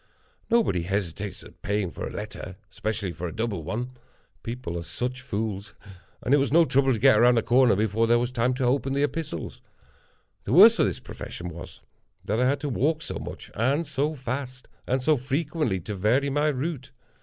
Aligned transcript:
Nobody 0.49 0.81
hesitates 0.81 1.43
at 1.43 1.61
paying 1.61 1.91
for 1.91 2.07
a 2.07 2.11
letter—especially 2.11 3.11
for 3.11 3.27
a 3.27 3.35
double 3.35 3.61
one—people 3.63 4.75
are 4.75 4.81
such 4.81 5.21
fools—and 5.21 6.33
it 6.33 6.37
was 6.37 6.51
no 6.51 6.65
trouble 6.65 6.91
to 6.93 6.97
get 6.97 7.19
round 7.19 7.37
a 7.37 7.43
corner 7.43 7.75
before 7.75 8.07
there 8.07 8.17
was 8.17 8.31
time 8.31 8.55
to 8.55 8.63
open 8.63 8.93
the 8.93 9.03
epistles. 9.03 9.61
The 10.45 10.53
worst 10.53 10.79
of 10.79 10.87
this 10.87 10.99
profession 10.99 11.49
was, 11.49 11.81
that 12.25 12.39
I 12.39 12.49
had 12.49 12.59
to 12.61 12.69
walk 12.69 13.03
so 13.03 13.19
much 13.19 13.51
and 13.53 13.85
so 13.85 14.15
fast; 14.15 14.67
and 14.87 15.03
so 15.03 15.17
frequently 15.17 15.79
to 15.81 15.93
vary 15.93 16.31
my 16.31 16.47
route. 16.47 16.89